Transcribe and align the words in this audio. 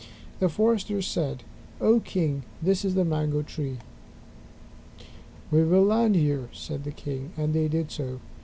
The 0.39 0.49
foresters 0.49 1.05
said, 1.05 1.43
"O 1.79 1.99
King, 1.99 2.41
this 2.59 2.83
is 2.83 2.95
the 2.95 3.05
mango 3.05 3.43
tree." 3.43 3.77
"We 5.51 5.63
will 5.63 5.83
land 5.85 6.15
here," 6.15 6.49
said 6.51 6.85
the 6.85 6.91
king, 6.91 7.33
and 7.37 7.53
they 7.53 7.67
did 7.67 7.91
so. 7.91 8.19